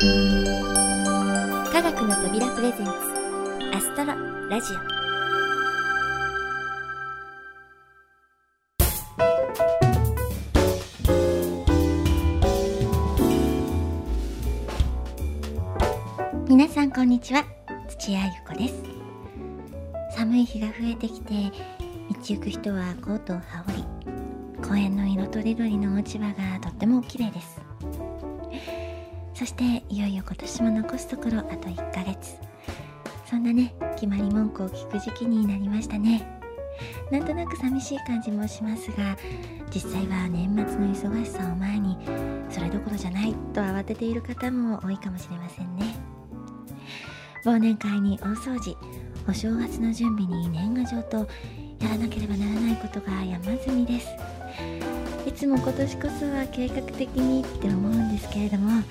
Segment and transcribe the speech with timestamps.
[0.00, 0.04] 科
[1.82, 2.92] 学の扉プレゼンツ
[3.74, 4.14] アストロ
[4.48, 4.76] ラジオ。
[16.48, 17.44] 皆さんこんにちは。
[17.88, 18.74] 土屋ゆ子です。
[20.16, 23.84] 寒い日が増えてきて道行く人はコートを羽織り
[24.62, 27.57] 公園の色とりどりの落ち葉がとっても綺麗です。
[29.38, 32.40] そしていよいよ今年も残すところあと1ヶ月。
[33.30, 36.26] そんなね決まり文句を聞く時期になりましたね。
[37.12, 39.16] なんとなく寂しい感じもしますが
[39.72, 41.96] 実際は年末の忙しさを前に
[42.50, 45.94] それどころじゃないと慌てている方も多いかもしれませんね。
[47.44, 48.76] 忘年会に大掃除
[49.28, 51.18] お正月の準備に年賀状と
[51.78, 54.08] やらなければならないことが山積みです。
[55.24, 58.82] いつも今年こそは計画的にって思うんですけれども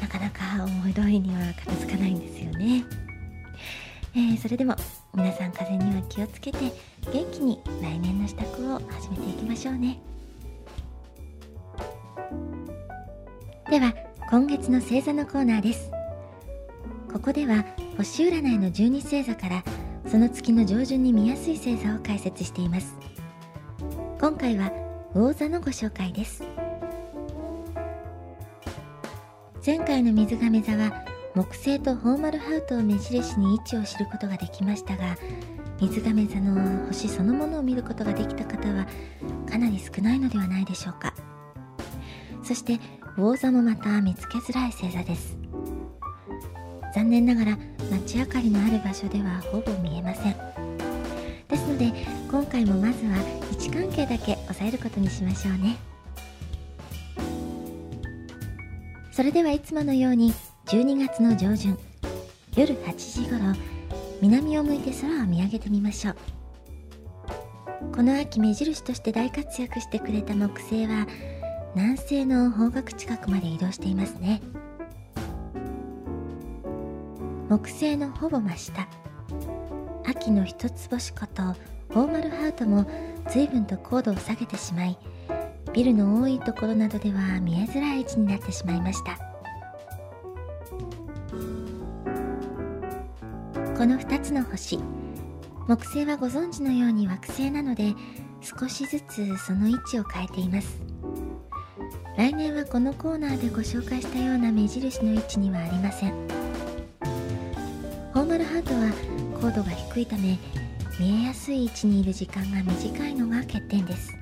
[0.00, 2.84] なかなか思い通りには片付かないんですよね、
[4.14, 4.76] えー、それでも
[5.14, 6.58] 皆さん風邪には気をつけて
[7.12, 8.42] 元気に来年の支度
[8.74, 9.98] を始めていきましょうね。
[13.70, 13.94] では
[14.30, 15.90] 今月の星座のコーナーです。
[17.12, 17.64] ここでは
[17.96, 19.64] 星占いの12星座から
[20.06, 22.94] その月の上旬に見やすい星座を解説しています。
[24.20, 24.70] 今回は
[25.14, 26.55] 魚座のご紹介です。
[29.66, 35.16] 前回の水亀座は木星とホーマルハウトを目印に位置を知ることができましたが
[35.80, 38.86] 水亀座の星そのものを見ることができた方は
[39.50, 41.12] かなり少ないのではないでしょうか。
[42.44, 42.78] そして
[43.16, 45.36] 魚座もまた見つけづらい星座です。
[46.94, 47.58] 残念ながら
[47.90, 50.36] 街明かりのある場所ではほぼ見えません。
[51.48, 51.92] ですので
[52.30, 53.16] 今回もまずは
[53.50, 55.76] 位置関係だけ押さえることにしましょうね。
[59.16, 60.34] それではいつものように
[60.66, 61.78] 12月の上旬
[62.54, 63.54] 夜8時頃
[64.20, 66.16] 南を向いて空を見上げてみましょう。
[67.94, 71.06] この秋目印として大活躍してくれた木星は
[71.74, 74.42] 南西の方角近くまで移動していますね。
[77.48, 78.86] 木星のほぼ真下。
[80.04, 81.42] 秋の一つ星こと
[81.94, 82.84] ホーマルハウトも
[83.30, 84.98] 随分と高度を下げてしまい
[85.76, 89.18] ビルの多いところなどでは見えづらい位置になってしまいました。
[93.76, 94.78] この2つの星
[95.68, 97.92] 木星はご存知のように惑星なので
[98.40, 100.80] 少しずつその位置を変えています。
[102.16, 106.12] 来年はこのコーナーでご紹介したような目印の位置にはありません。
[108.14, 108.90] フォーマルハートは
[109.42, 110.38] 高度が低いため
[110.98, 114.15] 見えやすい位置にいる時間が短いのが欠点です。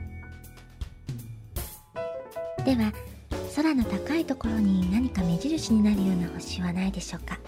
[2.65, 2.93] では
[3.55, 7.39] 空の高いところに何か目印になるような星はないでしょうか？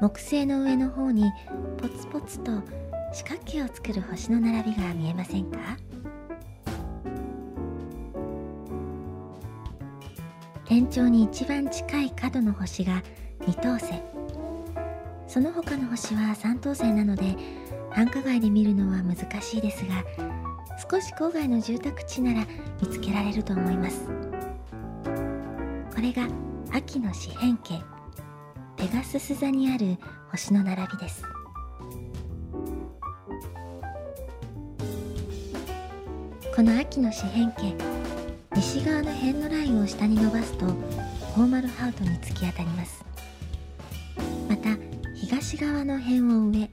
[0.00, 1.24] 木星の上の方に
[1.78, 2.52] ポツポツと
[3.12, 5.58] 四角形を作る星の並びが見えませんか？
[10.64, 13.02] 天頂に一番近い角の星が
[13.40, 14.00] 2等星。
[15.26, 17.36] その他の星は3等星なので
[17.96, 20.04] 繁華街で見るのは難しいですが
[20.90, 22.46] 少し郊外の住宅地なら
[22.82, 24.04] 見つけられると思います。
[25.94, 26.28] これが
[26.72, 27.82] 秋の四辺形
[28.76, 29.96] ペガスス座にある
[30.30, 31.22] 星の並びです。
[36.54, 37.74] この秋の四辺形
[38.56, 43.02] 西側の辺のラインを下に伸ばすとフォーマルハウトに突き当たります。
[44.50, 44.68] また
[45.14, 46.68] 東側の辺を上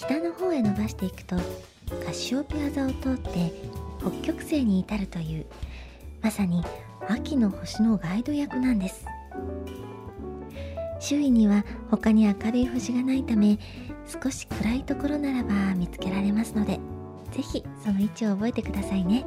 [0.00, 1.36] 北の方へ伸ばしていくと
[2.06, 3.52] カシオペア座を通って
[3.98, 5.46] 北極星に至るという
[6.22, 6.64] まさに
[7.06, 9.04] 秋の星のガイド役なんです。
[11.00, 13.58] 周囲には他に明るい星がないため
[14.06, 16.80] 少し暗いところならば見つけられますので
[17.32, 19.26] 是非その位置を覚えてくださいね。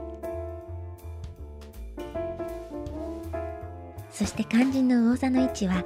[4.11, 5.84] そして肝心の魚座の位置は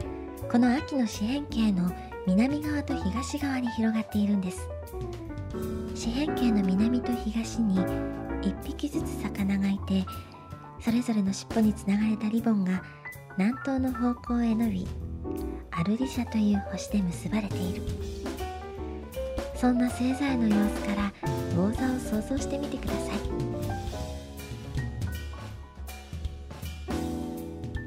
[0.50, 1.92] この秋の四辺形の
[2.26, 4.70] 南側と東側に広がっているんです。
[5.96, 10.06] 四辺形の南と東に1匹ずつ魚がいて
[10.80, 12.84] それぞれの尻尾につながれたリボンが
[13.38, 14.88] 南東の方向へ伸び
[15.72, 17.82] アルリシャという星で結ばれている。
[19.56, 21.12] そんな星座の様子から
[21.56, 23.18] 魚座を想像してみてください。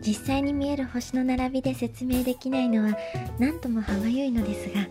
[0.02, 2.96] 実際に見える星の並びで説明できないのは
[3.38, 4.88] 何とも歯がゆいのですが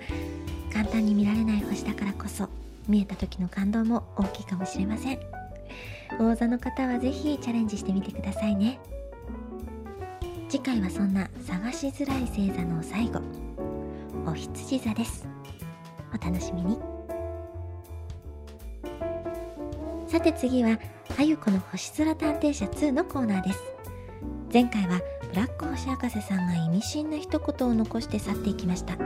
[0.92, 2.50] 単に見られない星だからこそ
[2.88, 5.20] 見えた時の感動も大きいかもしれません。
[6.18, 8.80] 魚座の方は是非チャレンジしてみてくださいね。
[10.50, 13.22] 次回はそんな探しづらい星座の最後
[14.26, 15.28] お羊座です。
[16.12, 16.80] お楽しみに。
[20.08, 20.80] さて次は
[21.20, 23.60] あゆこの星空探偵社2のコーナーです。
[24.52, 25.00] 前回は
[25.30, 28.98] ブラック星博士さんが意味深な一言を残して去っていきました。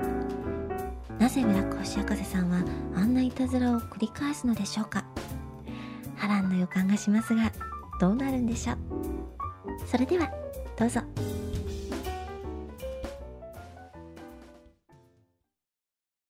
[1.20, 2.64] なぜブラック星博士さんは
[2.96, 5.06] あんないたずらを繰り返すのでしょうか？
[6.18, 7.52] 波乱の予感がしますが
[8.00, 8.78] どうなるんでしょう？
[9.90, 10.30] それでは
[10.78, 11.02] どうぞ。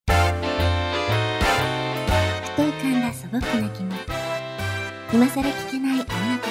[0.08, 0.14] ふ
[2.56, 3.98] と浮かんだ素朴な疑問。
[5.12, 6.06] 今更聞けないあんな
[6.40, 6.48] こ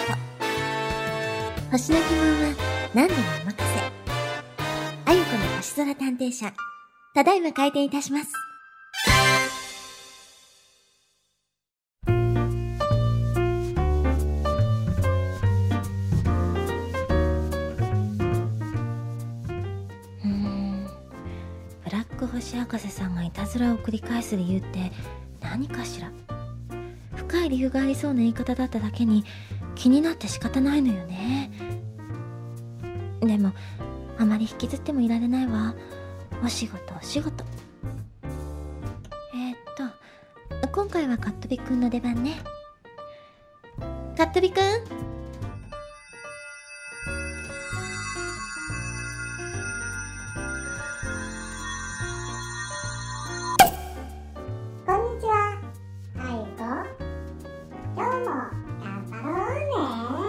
[1.70, 2.18] と星の疑問
[2.50, 2.54] は
[2.94, 3.64] 何でもお任せ。
[5.06, 6.52] あゆこの星空探偵社。
[7.14, 8.32] ただいま開店いたします。
[21.84, 24.90] ブラック星博士さんがいたずらを繰り返す理由って
[25.42, 26.10] 何かしら。
[27.14, 29.24] 深い理由がありそうな言い方だっただけに
[29.74, 31.50] 気になって仕方ないのよね。
[33.20, 33.52] でも
[34.18, 35.74] あまり引きずってもいられないわ。
[36.44, 37.44] お仕事お仕事
[39.34, 39.56] えー、っ
[40.62, 42.42] と今回はカットビくんの出番ね
[44.16, 44.60] カットビくん？
[54.84, 55.58] こんにちは。
[56.16, 56.64] あゆこ。
[57.96, 58.24] 今日も
[58.82, 59.30] 頑張ろ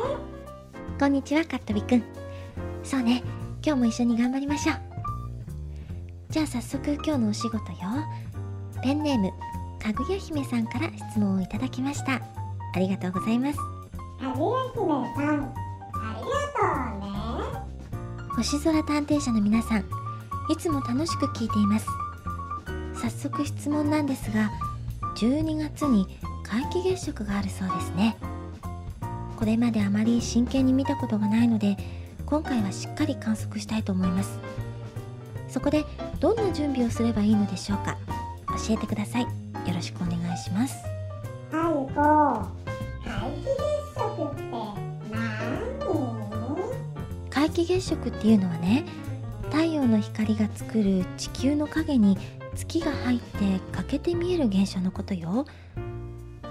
[0.08, 0.18] うね。
[1.00, 2.04] こんにちはカットビくん
[2.84, 3.24] そうね
[3.66, 4.93] 今日も一緒に頑張りましょう
[6.34, 7.78] じゃあ早速今日のお仕事よ。
[8.82, 9.32] ペンネーム
[9.80, 12.14] かぐや姫さんから質問をいただきました。
[12.74, 13.60] ありがとうございます。
[13.60, 13.64] か
[14.20, 14.84] ぐや姫
[15.14, 15.54] さん、あ
[16.18, 18.34] りがとうね。
[18.36, 19.86] 星空探偵社の皆さん
[20.50, 21.86] いつも楽しく聞いています。
[22.96, 24.50] 早速質問なんですが
[25.18, 26.08] 12月に
[26.44, 28.18] 皆既月食があるそうですね。
[29.38, 31.78] これまであまり真剣に見たことがないので
[32.26, 34.40] 今回はしっかり観測したいと思います
[35.54, 35.86] そこで
[36.20, 37.96] どんな準備をすればいいのでしょうか？
[38.68, 39.22] 教えてください。
[39.22, 39.30] よ
[39.72, 40.76] ろしくお願いします。
[41.52, 42.48] あゆこ。
[43.06, 45.30] 皆既月食って何
[47.30, 48.84] 皆既月食っていうのはね
[49.52, 52.18] 太陽の光が作る地球の影に
[52.56, 55.46] 月が入って欠けて見える現象のことよ。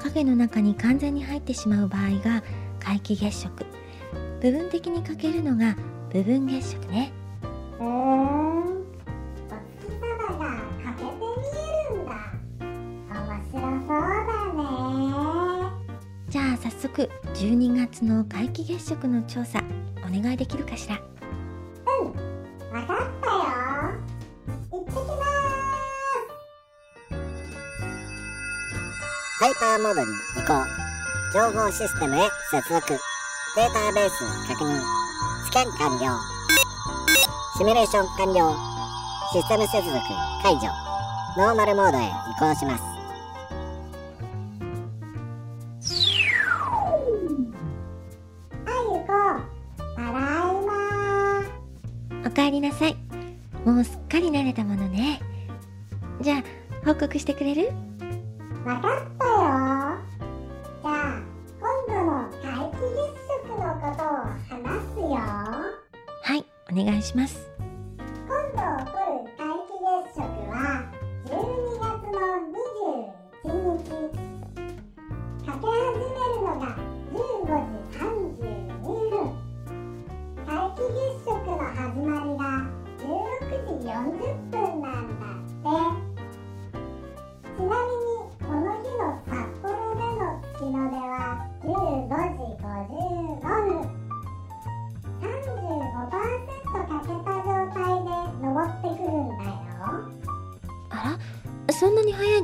[0.00, 2.44] 影の中に完全に入ってしまう場合が
[2.78, 3.66] 皆既月食。
[4.40, 5.76] 部分的に欠けるのが
[6.12, 7.12] 部分月食ね。
[7.80, 19.62] うーゃあ早速12月の皆既月食の調査
[20.06, 21.00] お願いできるかしら？
[22.00, 22.12] うん。
[22.72, 23.40] わかったよ。
[24.70, 25.06] 行ってきます。
[29.38, 30.06] ハイパーモードに
[30.36, 30.52] 移行。
[31.34, 32.86] 情報システムへ接続。
[33.56, 34.80] データベース確認。
[35.46, 36.18] スキャン完了。
[37.56, 38.54] シミュレーション完了。
[39.32, 39.98] システム接続
[40.42, 40.68] 解除。
[41.38, 42.91] ノーマルモードへ移行します。
[52.42, 52.96] おかえりなさい
[53.64, 55.20] もうすっかり慣れたものね
[56.22, 56.42] じゃあ
[56.84, 57.68] 報告してくれる？
[58.66, 59.32] わかったよ。
[60.82, 61.22] じゃあ、
[61.60, 64.06] 今度の皆既月食のことを
[64.50, 65.06] 話すよ。
[65.14, 67.48] はいお願いします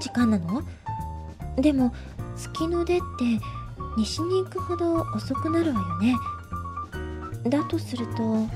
[0.08, 0.62] 時間なの？
[1.56, 1.92] でも
[2.34, 3.04] 月の出って
[3.98, 6.14] 西に行くほど遅くなるわよね。
[7.50, 8.46] だとすると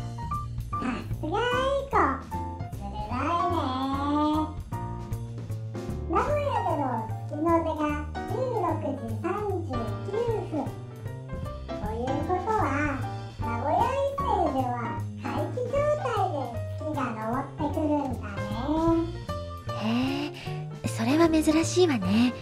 [21.43, 22.33] 珍しいわね。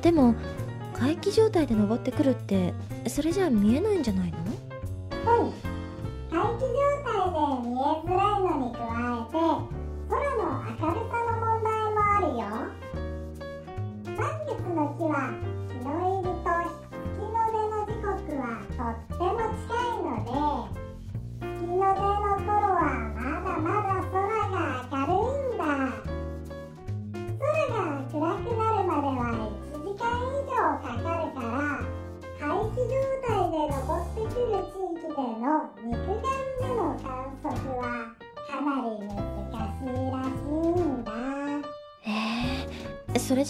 [0.00, 0.34] でも
[0.94, 2.74] 怪奇状態で登ってくるって
[3.08, 4.41] それじゃ見えないんじゃないの？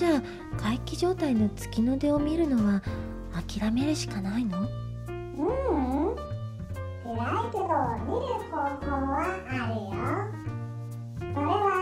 [0.03, 0.23] じゃあ
[0.57, 2.83] 皆既状態の月の出を見るのは
[3.49, 4.59] 諦めるしかないの？
[4.59, 6.17] ううん。
[6.17, 9.63] 暗いけど見る方法はあるよ。
[11.21, 11.82] それは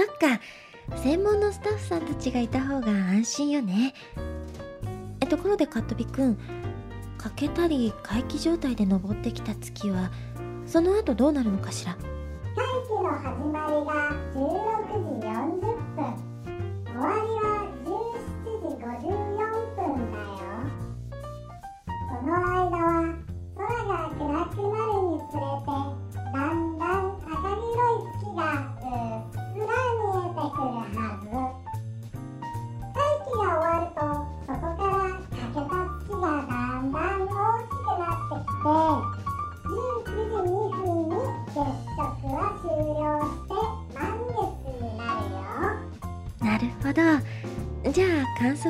[0.00, 0.40] そっか。
[1.02, 3.92] 専門のスタッフさんたちがいた方が安心よね。
[5.20, 6.38] えところでカットビくん
[7.18, 10.10] 欠けたり怪奇状態で登ってきた月は
[10.66, 11.94] その後どうなるのかしら？
[11.94, 12.00] 会
[12.88, 14.89] 期の始まりが16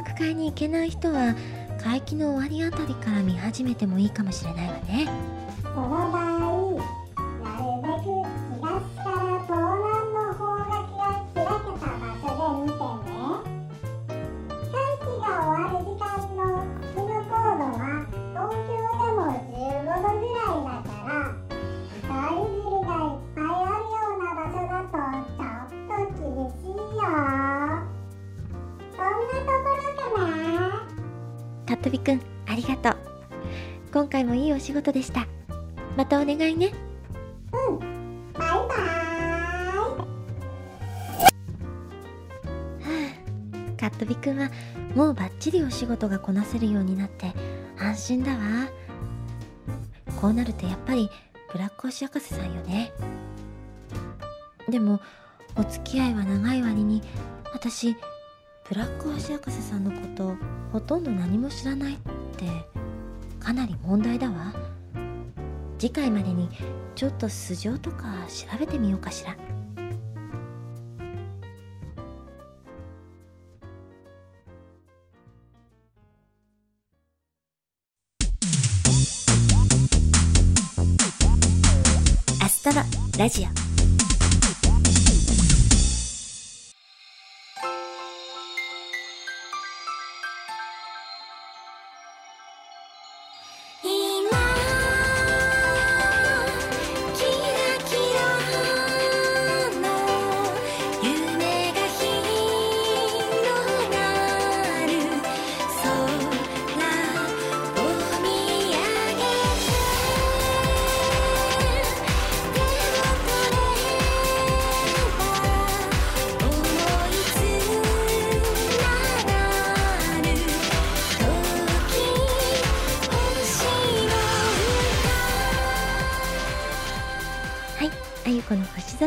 [0.00, 1.34] あ観測会に行けない人は
[1.82, 5.08] 会期の終わりあたりから見始めてもいいかもしれないわね。
[31.90, 32.96] カットビくんありがとう。
[33.92, 35.26] 今回もいいお仕事でした。
[35.96, 36.72] またお願いね。
[38.32, 38.80] バイバー
[43.72, 43.76] イ。
[43.76, 44.50] カットビくんは
[44.94, 47.32] もうバッチリお仕事がこなせるようになって
[47.76, 48.38] 安心だわ。
[50.20, 51.10] こうなるとやっぱり
[51.52, 52.92] ブラック星博士さんよね。
[54.68, 55.00] でも
[55.56, 57.02] お付き合いは長い割に
[57.52, 57.96] 私
[58.70, 60.36] ブラック星博士さんのこと
[60.72, 61.96] ほとんど何も知らないっ
[62.36, 62.46] て
[63.40, 64.54] かなり問題だわ。
[65.76, 66.48] 次回までに
[66.94, 69.36] ちょっと素性とか調べてみようかしら。
[82.40, 82.76] アストロ
[83.18, 83.69] ラジオ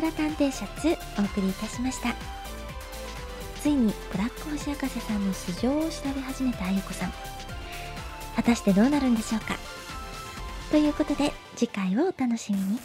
[0.04, 2.14] この星空探偵シャツお送りいたしました。
[3.62, 7.14] ついにブラック星博士さんの素性を調べ始めたあゆこさん。
[8.36, 9.56] 果たしてどうなるんでしょうか。
[10.72, 12.80] ということで次回をお楽しみに。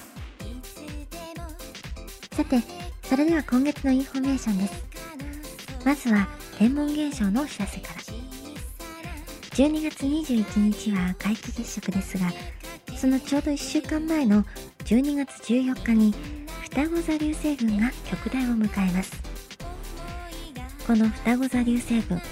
[2.32, 2.62] さて
[3.02, 4.84] それでは今月のインフォメーションです。
[5.84, 8.00] まずは天文現象のお知らせから。
[9.56, 12.32] 12月21日は皆既月食ですが
[12.96, 14.44] そのちょうど1週間前の
[14.84, 16.37] 12月14日に
[16.78, 19.10] 双子座流星群が極大を迎えます。
[20.86, 22.22] この双子座流星群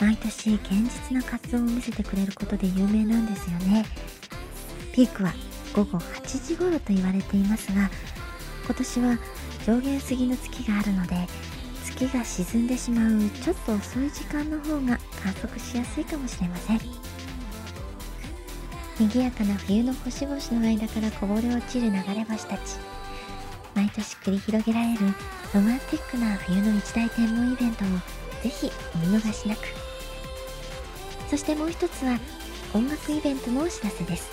[0.00, 3.84] 毎年堅実な活動を見せてくれることで有名なんですよね。
[4.92, 5.34] ピークは
[5.74, 7.90] 午後8時頃と言われていますが
[8.66, 9.18] 今年は
[9.66, 11.16] 上限過ぎの月があるので
[11.84, 16.80] 月が沈んでしまうちょっと遅い時間の方が観測しやすいかもしれません。
[19.00, 23.01] 賑やかな冬の星々の間からこぼれ落ちる流れ星たち。
[23.82, 25.00] 毎年繰り広げられる
[25.52, 27.88] ロマンティックな冬の一大天文イベントを
[28.40, 29.62] ぜひお見逃しなく。
[31.28, 32.16] そしてもう一つは
[32.74, 34.30] 音楽イベントのお知らせです。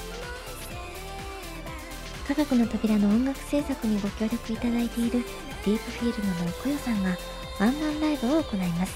[2.27, 5.23] 科学の扉の音楽制作にご協力いただいている
[5.65, 7.17] ディープフィールドのこよさんが
[7.59, 8.95] ワンマンライブを行います。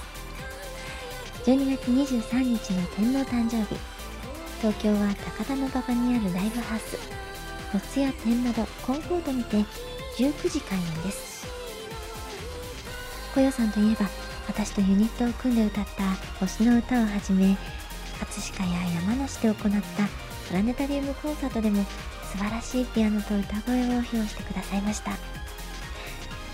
[1.45, 3.79] 12月23日の天皇誕生日。
[4.61, 6.99] 東京は高田馬場にあるライブハウス。
[7.73, 9.65] 四谷天窓コンコードにて
[10.17, 11.47] 19時開演です。
[13.33, 14.07] こよさんといえば
[14.47, 16.03] 私とユニットを組んで歌った
[16.39, 17.57] 星の歌をはじめ
[18.19, 19.69] 葛飾や山梨で行った
[20.47, 21.83] プラネタリウムコンサートでも
[22.31, 25.11] 素晴らしいピアノと歌声を披露してくださいました。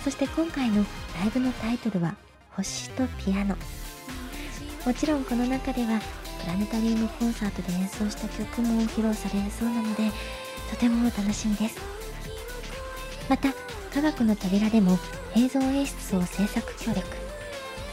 [0.06, 0.86] そして今回の
[1.20, 2.16] ライブのタイトルは
[2.56, 3.58] 「星とピアノ」
[4.86, 6.00] もちろんこの中では
[6.42, 10.10] プラネタリウムコンサートで演奏した曲も披露されるそうなので
[10.70, 11.99] とても楽しみです。
[13.29, 13.53] また
[13.93, 15.00] 科学の扉でも
[15.36, 17.03] 映像演出を制作協力。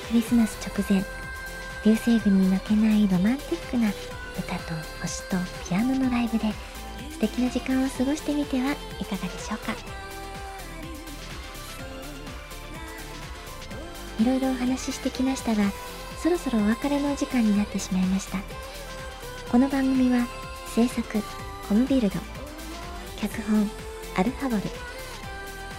[0.08, 1.04] クリスマス直前
[1.86, 3.90] 流星群に負けないロマンティックな
[4.38, 6.52] 歌と星とピアノのライブで
[7.12, 9.74] 素敵な時間を過ごしてみてはいかがでしょうか。
[14.20, 15.64] いろいろお話ししてきましたが
[16.22, 18.40] そろそろお別れのお時間になってしまいました。
[19.52, 20.26] この番組は
[20.74, 21.22] 制作
[21.68, 22.20] コムビルド。
[23.20, 23.68] 脚本
[24.16, 24.62] アルファボル。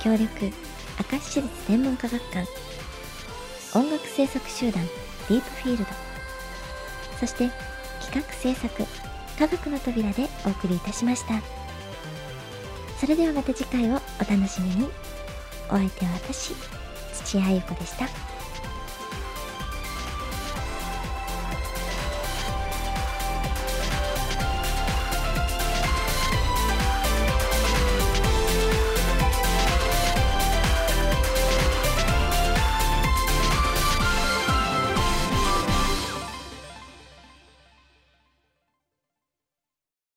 [0.03, 0.53] 協力
[1.12, 2.44] 明石市立天文科学館。
[3.79, 4.85] 音楽制作集団
[5.29, 5.90] ディープフィールド。
[7.20, 7.51] そして
[8.01, 8.85] 企画制作
[9.38, 11.40] 科学の扉でお送りいたしました。
[12.99, 14.88] それではまた次回をお楽しみに。
[15.68, 16.53] お相手は私
[17.12, 18.09] 土屋ゆ子でした。